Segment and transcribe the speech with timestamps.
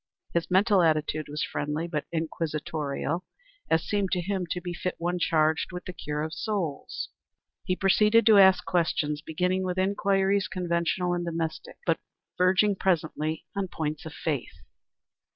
[0.33, 3.23] His mental attitude was friendly, but inquisitorial;
[3.69, 7.09] as seemed to him to befit one charged with the cure of souls.
[7.65, 11.99] He proceeded to ask questions, beginning with inquiries conventional and domestic, but
[12.35, 14.63] verging presently on points of faith.